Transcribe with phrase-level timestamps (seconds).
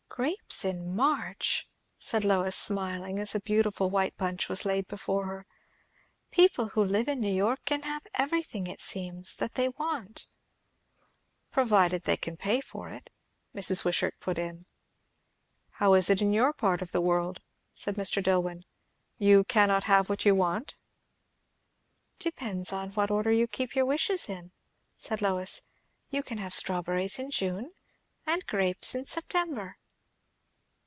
[0.13, 1.67] "Grapes in March!"
[1.97, 5.47] said Lois, smiling, as a beautiful white bunch was laid before her.
[6.29, 10.27] "People who live in New York can have everything, it seems, that they want."
[11.49, 13.09] "Provided they can pay for it,"
[13.55, 13.83] Mrs.
[13.85, 14.65] Wishart put in.
[15.71, 17.41] "How is it in your part of the world?"
[17.73, 18.21] said Mr.
[18.21, 18.65] Dillwyn.
[19.17, 20.75] "You cannot have what you want?"
[22.19, 24.51] "Depends upon what order you keep your wishes in,"
[24.97, 25.63] said Lois.
[26.11, 27.71] "You can have strawberries in June
[28.27, 29.77] and grapes in September."